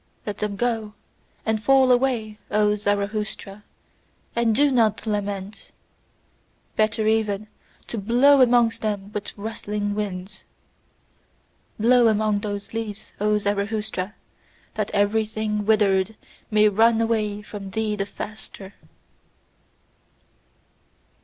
[0.25, 0.95] Let them go
[1.45, 3.63] and fall away, O Zarathustra,
[4.35, 5.71] and do not lament!
[6.75, 7.45] Better even
[7.85, 10.43] to blow amongst them with rustling winds,
[11.79, 14.15] Blow amongst those leaves, O Zarathustra,
[14.73, 16.15] that everything WITHERED
[16.49, 18.73] may run away from thee the faster!